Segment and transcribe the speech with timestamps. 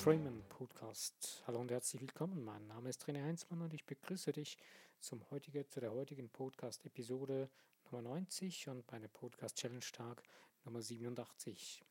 [0.00, 1.42] Freeman Podcast.
[1.46, 2.42] Hallo und herzlich willkommen.
[2.42, 4.56] Mein Name ist René Heinzmann und ich begrüße dich
[4.98, 7.50] zum heutige, zu der heutigen Podcast-Episode
[7.84, 10.22] Nummer 90 und meine Podcast-Challenge-Tag
[10.64, 11.84] Nummer 87.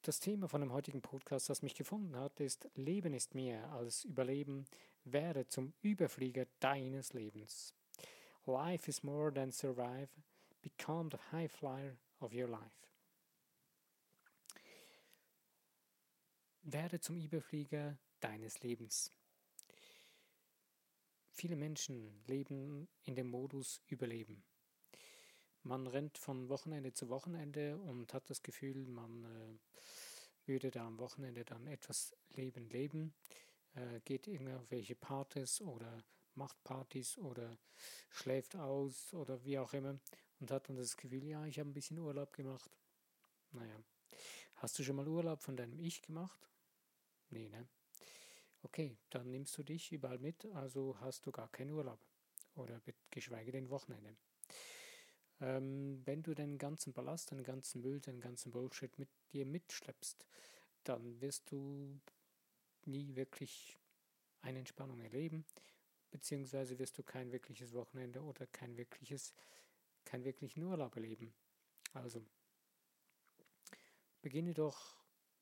[0.00, 4.04] Das Thema von dem heutigen Podcast, das mich gefunden hat, ist Leben ist mehr als
[4.04, 4.64] Überleben.
[5.04, 7.74] Werde zum Überflieger deines Lebens.
[8.46, 10.08] Life is more than survive.
[10.62, 12.88] Become the high flyer of your life.
[16.70, 19.10] Werde zum Überflieger deines Lebens.
[21.30, 24.44] Viele Menschen leben in dem Modus Überleben.
[25.62, 30.98] Man rennt von Wochenende zu Wochenende und hat das Gefühl, man äh, würde da am
[30.98, 33.14] Wochenende dann etwas Leben leben,
[33.74, 37.56] äh, geht irgendwelche Partys oder macht Partys oder
[38.10, 39.98] schläft aus oder wie auch immer
[40.38, 42.70] und hat dann das Gefühl, ja, ich habe ein bisschen Urlaub gemacht.
[43.52, 43.82] Naja,
[44.56, 46.38] hast du schon mal Urlaub von deinem Ich gemacht?
[47.30, 47.68] Nee, ne?
[48.62, 52.00] Okay, dann nimmst du dich überall mit, also hast du gar keinen Urlaub.
[52.54, 54.16] Oder geschweige denn Wochenende.
[55.40, 60.26] Ähm, wenn du den ganzen Ballast, den ganzen Müll, den ganzen Bullshit mit dir mitschleppst,
[60.82, 62.00] dann wirst du
[62.84, 63.78] nie wirklich
[64.40, 65.44] eine Entspannung erleben,
[66.10, 69.34] beziehungsweise wirst du kein wirkliches Wochenende oder kein wirkliches,
[70.04, 71.32] kein wirklichen Urlaub erleben.
[71.92, 72.24] Also,
[74.22, 74.96] beginne doch,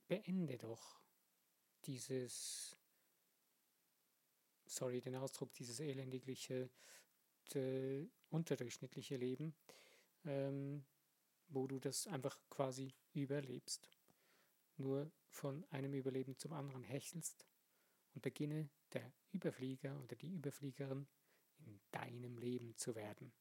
[0.09, 1.01] beende doch
[1.87, 2.77] dieses,
[4.67, 6.71] sorry den Ausdruck, dieses elendigliche,
[7.55, 9.55] äh, unterdurchschnittliche Leben,
[10.25, 10.85] ähm,
[11.49, 13.89] wo du das einfach quasi überlebst.
[14.77, 17.47] Nur von einem Überleben zum anderen hechelst
[18.15, 21.07] und beginne der Überflieger oder die Überfliegerin
[21.59, 23.33] in deinem Leben zu werden.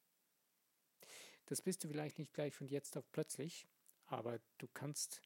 [1.47, 3.67] Das bist du vielleicht nicht gleich von jetzt auf plötzlich,
[4.05, 5.21] aber du kannst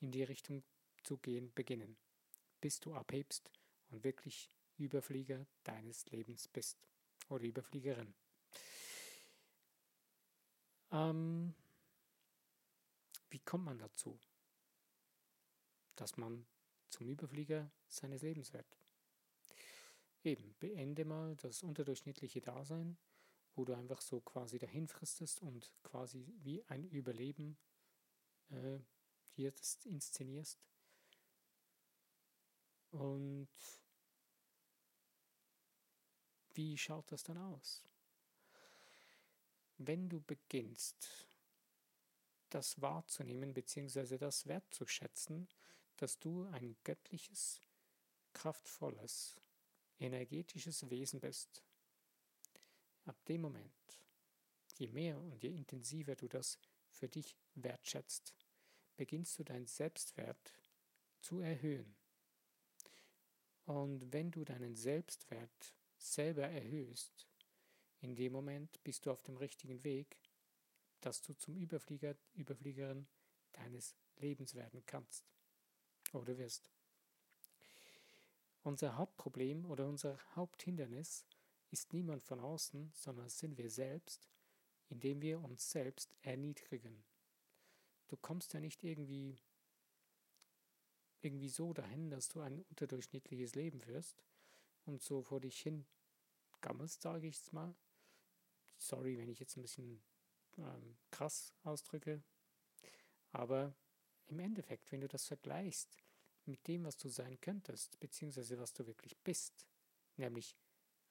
[0.00, 0.62] in die Richtung
[1.02, 1.96] zu gehen beginnen
[2.60, 3.50] bis du abhebst
[3.90, 6.78] und wirklich Überflieger deines Lebens bist
[7.28, 8.14] oder Überfliegerin.
[10.90, 11.54] Ähm,
[13.30, 14.18] wie kommt man dazu,
[15.96, 16.46] dass man
[16.88, 18.78] zum Überflieger seines Lebens wird?
[20.24, 22.96] Eben, beende mal das unterdurchschnittliche Dasein,
[23.54, 27.58] wo du einfach so quasi dahin fristest und quasi wie ein Überleben
[28.50, 28.78] äh,
[29.30, 29.52] hier
[29.84, 30.58] inszenierst
[32.90, 33.48] und
[36.54, 37.84] wie schaut das dann aus?
[39.76, 41.28] Wenn du beginnst,
[42.50, 44.18] das wahrzunehmen bzw.
[44.18, 45.48] das wertzuschätzen,
[45.96, 47.62] dass du ein göttliches,
[48.32, 49.36] kraftvolles,
[49.98, 51.62] energetisches Wesen bist,
[53.04, 53.72] ab dem Moment,
[54.76, 56.58] je mehr und je intensiver du das
[56.90, 58.34] für dich wertschätzt,
[58.96, 60.52] beginnst du deinen Selbstwert
[61.20, 61.96] zu erhöhen.
[63.68, 67.28] Und wenn du deinen Selbstwert selber erhöhst,
[68.00, 70.16] in dem Moment bist du auf dem richtigen Weg,
[71.02, 73.06] dass du zum Überflieger, Überfliegerin
[73.52, 75.22] deines Lebens werden kannst
[76.14, 76.70] oder wirst.
[78.62, 81.26] Unser Hauptproblem oder unser Haupthindernis
[81.70, 84.30] ist niemand von außen, sondern sind wir selbst,
[84.88, 87.04] indem wir uns selbst erniedrigen.
[88.06, 89.38] Du kommst ja nicht irgendwie
[91.20, 94.24] irgendwie so dahin, dass du ein unterdurchschnittliches Leben führst
[94.84, 95.86] und so vor dich hin
[96.60, 97.74] gammelst, sage ich es mal.
[98.76, 100.02] Sorry, wenn ich jetzt ein bisschen
[100.58, 102.22] ähm, krass ausdrücke,
[103.32, 103.74] aber
[104.26, 105.96] im Endeffekt, wenn du das vergleichst
[106.44, 109.66] mit dem, was du sein könntest, beziehungsweise was du wirklich bist,
[110.16, 110.56] nämlich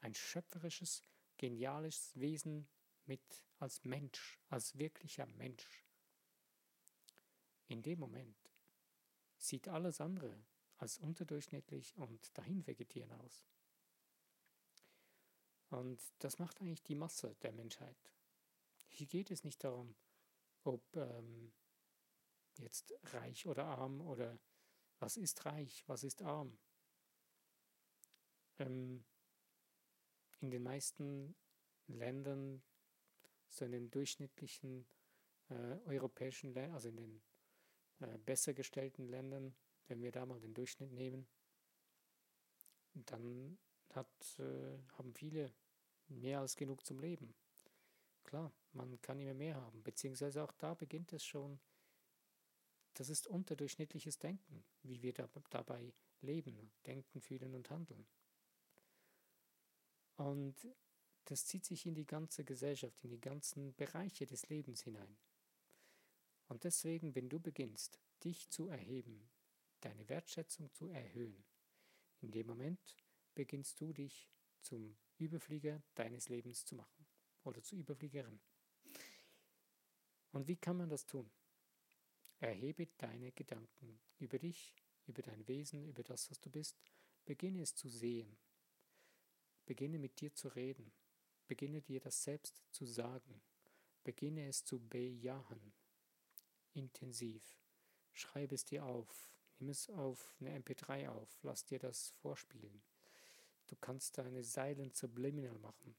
[0.02, 1.02] ein schöpferisches,
[1.38, 2.68] geniales Wesen
[3.06, 3.22] mit
[3.60, 5.86] als Mensch, als wirklicher Mensch.
[7.68, 8.38] In dem Moment
[9.48, 10.46] sieht alles andere
[10.78, 13.46] als unterdurchschnittlich und dahin vegetieren aus.
[15.70, 17.98] Und das macht eigentlich die Masse der Menschheit.
[18.90, 19.96] Hier geht es nicht darum,
[20.64, 21.52] ob ähm,
[22.58, 24.40] jetzt reich oder arm oder
[25.00, 26.58] was ist reich, was ist arm.
[28.60, 29.04] Ähm,
[30.40, 31.36] in den meisten
[31.88, 32.64] Ländern,
[33.50, 34.88] so in den durchschnittlichen
[35.50, 37.22] äh, europäischen Ländern, also in den
[38.00, 39.56] äh, besser gestellten Ländern,
[39.88, 41.28] wenn wir da mal den Durchschnitt nehmen,
[42.94, 43.58] dann
[43.92, 45.54] hat, äh, haben viele
[46.08, 47.34] mehr als genug zum Leben.
[48.24, 51.60] Klar, man kann immer mehr haben, beziehungsweise auch da beginnt es schon,
[52.94, 58.08] das ist unterdurchschnittliches Denken, wie wir da, dabei leben, denken, fühlen und handeln.
[60.16, 60.56] Und
[61.26, 65.18] das zieht sich in die ganze Gesellschaft, in die ganzen Bereiche des Lebens hinein.
[66.48, 69.30] Und deswegen, wenn du beginnst, dich zu erheben,
[69.82, 71.46] deine Wertschätzung zu erhöhen.
[72.22, 72.96] In dem Moment
[73.36, 74.30] beginnst du dich
[74.62, 77.06] zum Überflieger deines Lebens zu machen
[77.44, 78.40] oder zur Überfliegerin.
[80.32, 81.30] Und wie kann man das tun?
[82.40, 86.78] Erhebe deine Gedanken über dich, über dein Wesen, über das, was du bist.
[87.26, 88.38] Beginne es zu sehen.
[89.66, 90.92] Beginne mit dir zu reden.
[91.48, 93.42] Beginne dir das selbst zu sagen.
[94.04, 95.74] Beginne es zu bejahen.
[96.74, 97.58] Intensiv.
[98.14, 99.32] Schreibe es dir auf.
[99.60, 101.40] Nimm es auf eine MP3 auf.
[101.44, 102.84] Lass dir das vorspielen.
[103.68, 105.96] Du kannst da eine Silent Subliminal machen.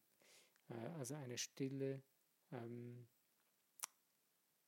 [0.69, 2.03] Äh, also eine stille,
[2.53, 3.07] ähm,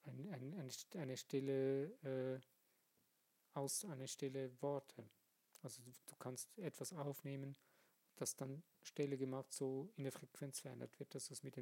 [0.03, 2.41] ein, ein, eine, eine stille äh,
[3.55, 5.09] aus eine stille Worte.
[5.63, 7.57] Also du, du kannst etwas aufnehmen,
[8.17, 11.57] das dann stille gemacht so in der Frequenz verändert wird, dass du es mit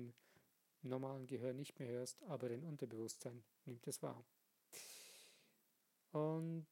[0.82, 4.24] normalen Gehör nicht mehr hörst, aber dein Unterbewusstsein nimmt es wahr.
[6.12, 6.66] Und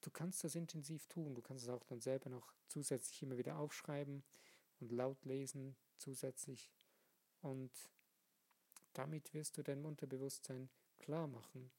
[0.00, 1.34] du kannst das intensiv tun.
[1.34, 4.24] Du kannst es auch dann selber noch zusätzlich immer wieder aufschreiben
[4.80, 6.72] und laut lesen zusätzlich.
[7.40, 7.72] Und
[8.92, 11.70] damit wirst du deinem Unterbewusstsein klar machen,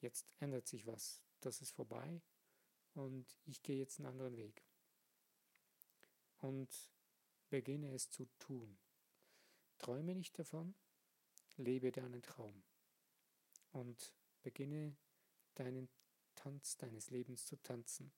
[0.00, 2.20] jetzt ändert sich was, das ist vorbei
[2.94, 4.64] und ich gehe jetzt einen anderen Weg.
[6.38, 6.68] Und
[7.48, 8.76] beginne es zu tun.
[9.78, 10.74] Träume nicht davon,
[11.56, 12.62] lebe deinen Traum
[13.72, 14.96] und beginne
[15.54, 15.88] deinen
[16.34, 18.12] Tanz deines Lebens zu tanzen.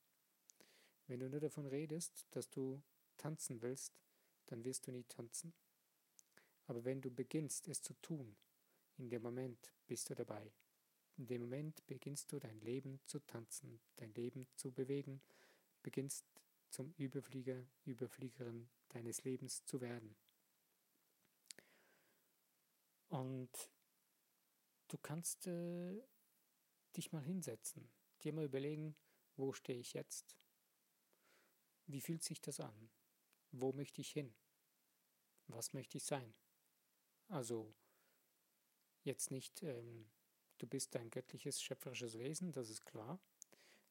[1.07, 2.83] Wenn du nur davon redest, dass du
[3.17, 3.99] tanzen willst,
[4.47, 5.55] dann wirst du nie tanzen.
[6.67, 8.37] Aber wenn du beginnst, es zu tun,
[8.99, 10.53] in dem Moment bist du dabei.
[11.17, 15.23] In dem Moment beginnst du dein Leben zu tanzen, dein Leben zu bewegen,
[15.83, 16.25] beginnst
[16.71, 20.17] zum Überflieger, Überfliegerin deines Lebens zu werden.
[23.09, 23.51] Und
[24.89, 26.03] du kannst äh,
[26.97, 27.91] dich mal hinsetzen,
[28.23, 28.97] dir mal überlegen,
[29.37, 30.37] wo stehe ich jetzt?
[31.87, 32.91] Wie fühlt sich das an?
[33.51, 34.35] Wo möchte ich hin?
[35.47, 36.35] Was möchte ich sein?
[37.29, 37.75] Also
[39.05, 40.11] jetzt nicht, ähm,
[40.59, 43.21] du bist ein göttliches, schöpferisches Wesen, das ist klar,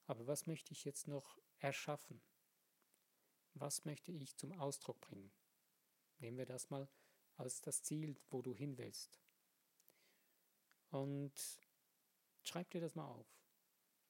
[0.05, 2.21] aber was möchte ich jetzt noch erschaffen?
[3.53, 5.31] Was möchte ich zum Ausdruck bringen?
[6.19, 6.87] Nehmen wir das mal
[7.37, 9.19] als das Ziel, wo du hin willst.
[10.89, 11.33] Und
[12.43, 13.27] schreib dir das mal auf.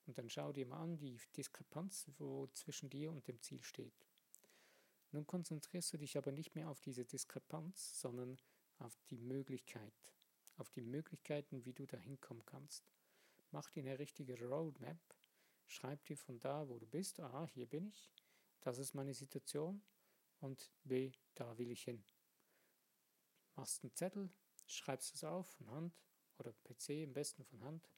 [0.06, 4.08] Und dann schau dir mal an die Diskrepanz, wo zwischen dir und dem Ziel steht.
[5.12, 8.38] Nun konzentrierst du dich aber nicht mehr auf diese Diskrepanz, sondern
[8.80, 9.94] auf die Möglichkeit,
[10.58, 12.84] auf die Möglichkeiten, wie du da hinkommen kannst.
[13.52, 15.00] Mach dir eine richtige Roadmap,
[15.66, 18.12] schreib dir von da, wo du bist, aha, hier bin ich,
[18.62, 19.82] das ist meine Situation
[20.40, 22.04] und B, da will ich hin.
[23.58, 24.30] Machst einen Zettel,
[24.68, 26.00] schreibst es auf von Hand
[26.38, 27.90] oder PC am besten von Hand,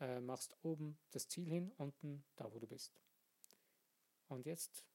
[0.00, 2.98] äh, machst oben das Ziel hin, unten da, wo du bist.
[4.26, 4.86] Und jetzt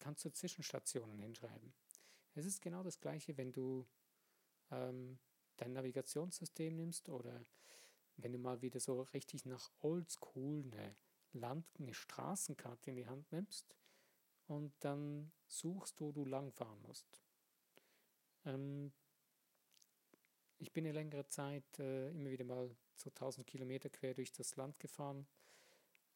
[0.00, 1.72] kannst du Zwischenstationen hinschreiben.
[2.34, 3.86] Es ist genau das gleiche, wenn du
[4.70, 5.18] ähm,
[5.56, 7.44] dein Navigationssystem nimmst oder
[8.16, 10.96] wenn du mal wieder so richtig nach Oldschool eine
[11.32, 13.76] Land, eine Straßenkarte in die Hand nimmst
[14.46, 17.22] und dann suchst, wo du langfahren musst.
[18.48, 18.92] Ähm,
[20.58, 24.56] ich bin eine längere Zeit äh, immer wieder mal so 1000 Kilometer quer durch das
[24.56, 25.26] Land gefahren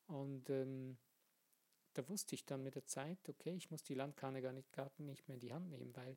[0.06, 0.98] und ähm,
[1.94, 4.90] da wusste ich dann mit der Zeit, okay, ich muss die Landkarte gar nicht, gar
[4.98, 6.16] nicht mehr in die Hand nehmen, weil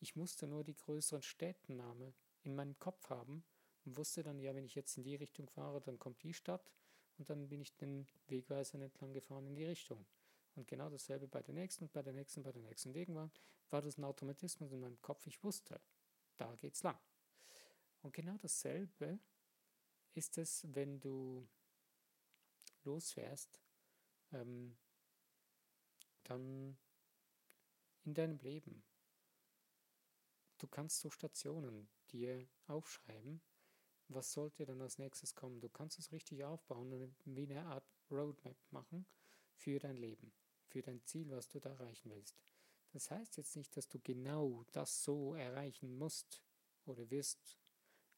[0.00, 3.44] ich musste nur die größeren Städtenname in meinem Kopf haben
[3.84, 6.72] und wusste dann, ja, wenn ich jetzt in die Richtung fahre, dann kommt die Stadt
[7.18, 10.04] und dann bin ich den Wegweiser entlang gefahren in die Richtung.
[10.54, 12.90] Und genau dasselbe bei der nächsten, bei der nächsten, bei der nächsten.
[12.90, 13.32] Und irgendwann
[13.70, 15.26] war das ein Automatismus in meinem Kopf.
[15.26, 15.80] Ich wusste,
[16.36, 16.98] da geht's lang.
[18.02, 19.18] Und genau dasselbe
[20.14, 21.48] ist es, wenn du
[22.84, 23.60] losfährst,
[24.32, 24.76] ähm,
[26.24, 26.76] dann
[28.04, 28.84] in deinem Leben.
[30.58, 33.40] Du kannst so Stationen dir aufschreiben,
[34.08, 35.60] was sollte dann als nächstes kommen.
[35.60, 39.06] Du kannst es richtig aufbauen und wie eine Art Roadmap machen
[39.54, 40.32] für dein Leben,
[40.72, 42.40] für dein Ziel, was du da erreichen willst.
[42.92, 46.42] Das heißt jetzt nicht, dass du genau das so erreichen musst
[46.84, 47.58] oder wirst,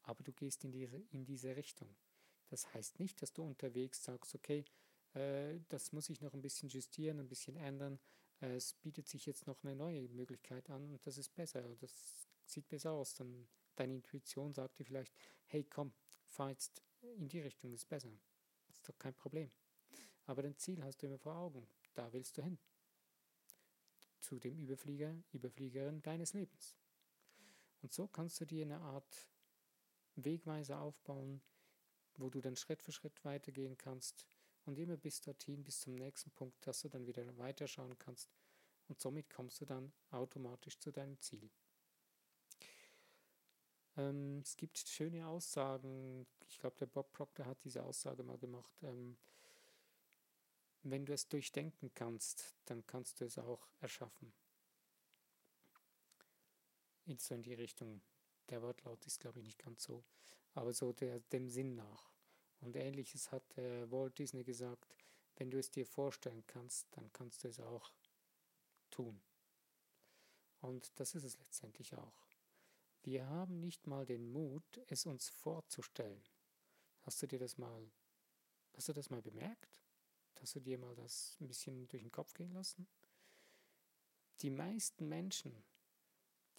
[0.03, 1.95] aber du gehst in diese, in diese Richtung.
[2.51, 4.65] Das heißt nicht, dass du unterwegs sagst, okay,
[5.15, 7.99] äh, das muss ich noch ein bisschen justieren, ein bisschen ändern.
[8.41, 11.63] Äh, es bietet sich jetzt noch eine neue Möglichkeit an und das ist besser.
[11.81, 13.15] Das sieht besser aus.
[13.15, 15.15] Dann deine Intuition sagt dir vielleicht,
[15.47, 15.93] hey komm,
[16.29, 16.83] fahr jetzt
[17.17, 18.13] in die Richtung, ist besser.
[18.71, 19.51] Ist doch kein Problem.
[20.27, 21.67] Aber dein Ziel hast du immer vor Augen.
[21.95, 22.59] Da willst du hin.
[24.21, 26.77] Zu dem Überflieger, Überfliegerin deines Lebens.
[27.83, 29.29] Und so kannst du dir eine Art
[30.17, 31.43] Wegweiser aufbauen,
[32.17, 34.27] wo du dann Schritt für Schritt weitergehen kannst
[34.65, 38.31] und immer bis dorthin, bis zum nächsten Punkt, dass du dann wieder weiterschauen kannst
[38.89, 41.51] und somit kommst du dann automatisch zu deinem Ziel.
[43.97, 48.83] Ähm, es gibt schöne Aussagen, ich glaube, der Bob Proctor hat diese Aussage mal gemacht.
[48.83, 49.17] Ähm,
[50.85, 54.33] wenn du es durchdenken kannst, dann kannst du es auch erschaffen.
[57.07, 58.03] In so in die Richtung.
[58.51, 60.05] Der Wortlaut ist, glaube ich, nicht ganz so,
[60.53, 62.13] aber so der, dem Sinn nach.
[62.61, 64.95] Und ähnliches hat äh, Walt Disney gesagt,
[65.37, 67.91] wenn du es dir vorstellen kannst, dann kannst du es auch
[68.91, 69.23] tun.
[70.61, 72.27] Und das ist es letztendlich auch.
[73.03, 76.23] Wir haben nicht mal den Mut, es uns vorzustellen.
[77.03, 77.91] Hast du dir das mal,
[78.75, 79.84] hast du das mal bemerkt?
[80.41, 82.87] Hast du dir mal das ein bisschen durch den Kopf gehen lassen?
[84.41, 85.65] Die meisten Menschen,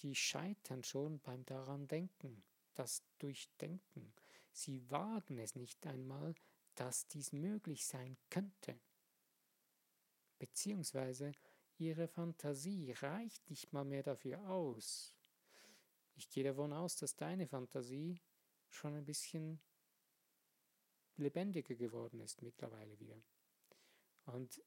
[0.02, 4.14] die scheitern schon beim daran denken, das Durchdenken.
[4.52, 6.36] Sie wagen es nicht einmal,
[6.76, 8.80] dass dies möglich sein könnte.
[10.40, 11.34] Beziehungsweise
[11.78, 15.14] ihre Fantasie reicht nicht mal mehr dafür aus.
[16.16, 18.22] Ich gehe davon aus, dass deine Fantasie
[18.70, 19.60] schon ein bisschen
[21.18, 23.22] lebendiger geworden ist mittlerweile wieder.
[24.26, 24.62] Und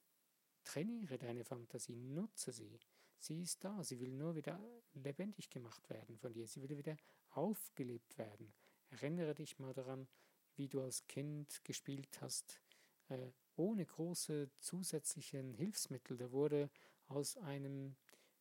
[0.63, 2.79] trainiere deine Fantasie, nutze sie.
[3.17, 4.59] Sie ist da, sie will nur wieder
[4.93, 6.95] lebendig gemacht werden von dir, sie will wieder
[7.31, 8.53] aufgelebt werden.
[8.89, 10.07] Erinnere dich mal daran,
[10.55, 12.61] wie du als Kind gespielt hast,
[13.09, 16.17] äh, ohne große zusätzlichen Hilfsmittel.
[16.17, 16.69] Da wurde
[17.07, 17.97] aus einem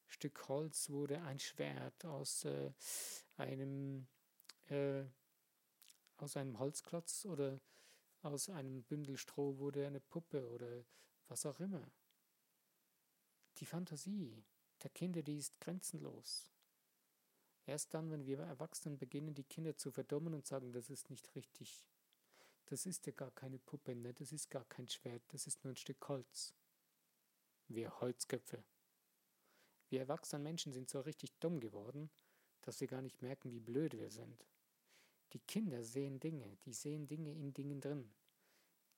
[0.07, 2.73] Stück Holz wurde ein Schwert, aus äh,
[3.37, 4.07] einem
[4.69, 5.05] äh,
[6.17, 7.61] aus einem Holzklotz oder
[8.23, 10.85] aus einem Bündel Stroh wurde eine Puppe oder
[11.29, 11.91] was auch immer.
[13.59, 14.45] Die Fantasie
[14.83, 16.51] der Kinder, die ist grenzenlos.
[17.67, 21.35] Erst dann, wenn wir Erwachsenen beginnen, die Kinder zu verdummen und sagen, das ist nicht
[21.35, 21.85] richtig,
[22.67, 24.15] das ist ja gar keine Puppe, ne?
[24.15, 26.55] das ist gar kein Schwert, das ist nur ein Stück Holz.
[27.67, 28.65] Wir Holzköpfe.
[29.91, 32.11] Wir erwachsenen Menschen sind so richtig dumm geworden,
[32.63, 34.47] dass wir gar nicht merken, wie blöd wir sind.
[35.33, 38.15] Die Kinder sehen Dinge, die sehen Dinge in Dingen drin,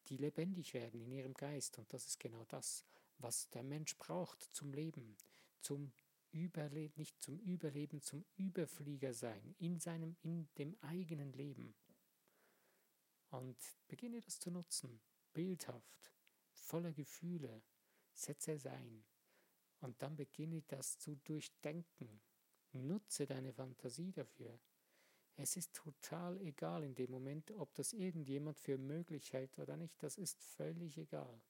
[0.08, 1.78] die lebendig werden in ihrem Geist.
[1.78, 2.84] Und das ist genau das,
[3.18, 5.16] was der Mensch braucht zum Leben,
[5.60, 5.92] zum
[6.32, 11.74] Überleben, nicht zum Überleben, zum Überflieger sein, in seinem, in dem eigenen Leben.
[13.30, 13.56] Und
[13.88, 15.00] beginne das zu nutzen,
[15.32, 16.12] bildhaft,
[16.52, 17.62] voller Gefühle,
[18.12, 19.04] setze es ein.
[19.80, 22.20] Und dann beginne das zu durchdenken.
[22.72, 24.60] Nutze deine Fantasie dafür.
[25.42, 30.02] Es ist total egal in dem Moment, ob das irgendjemand für möglich hält oder nicht.
[30.02, 31.40] Das ist völlig egal.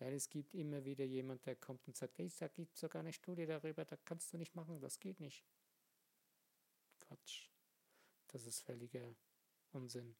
[0.00, 3.12] Weil es gibt immer wieder jemand, der kommt und sagt, hey, da gibt sogar eine
[3.12, 5.44] Studie darüber, da kannst du nicht machen, das geht nicht.
[6.98, 7.48] Quatsch.
[8.26, 9.14] Das ist völliger
[9.70, 10.16] Unsinn.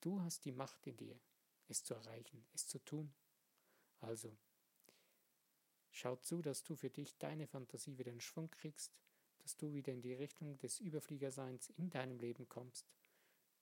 [0.00, 1.20] Du hast die Macht in dir,
[1.68, 3.14] es zu erreichen, es zu tun.
[4.00, 4.36] Also,
[5.92, 8.92] schau zu, dass du für dich deine Fantasie wieder in Schwung kriegst,
[9.46, 12.90] dass du wieder in die Richtung des Überfliegerseins in deinem Leben kommst,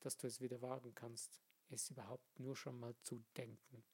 [0.00, 3.84] dass du es wieder wagen kannst, es überhaupt nur schon mal zu denken.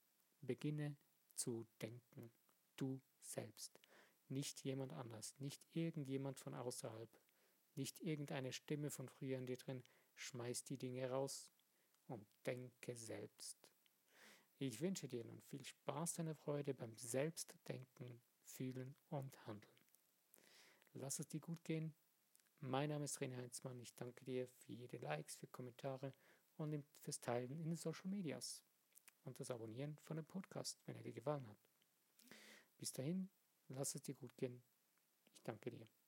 [0.41, 0.97] Beginne
[1.35, 2.31] zu denken,
[2.77, 3.81] du selbst,
[4.29, 7.11] nicht jemand anders, nicht irgendjemand von außerhalb,
[7.75, 9.83] nicht irgendeine Stimme von früher in dir drin,
[10.15, 11.51] schmeiß die Dinge raus
[12.07, 13.69] und denke selbst.
[14.59, 19.80] Ich wünsche dir nun viel Spaß und Freude beim Selbstdenken, Fühlen und Handeln.
[20.95, 21.95] Lass es dir gut gehen.
[22.61, 23.81] Mein Name ist René Heinzmann.
[23.81, 26.13] Ich danke dir für jede Likes, für Kommentare
[26.57, 28.63] und fürs Teilen in den Social Medias
[29.25, 31.59] und das Abonnieren von dem Podcast, wenn er dir gefallen hat.
[32.77, 33.31] Bis dahin,
[33.69, 34.63] lass es dir gut gehen.
[35.33, 36.00] Ich danke dir.